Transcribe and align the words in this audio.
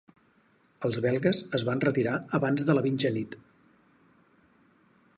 Els 0.89 0.97
belgues 1.05 1.41
es 1.59 1.67
van 1.69 1.83
retirar 1.85 2.15
abans 2.39 2.67
de 2.71 2.79
la 2.79 2.85
mitjanit. 2.89 3.39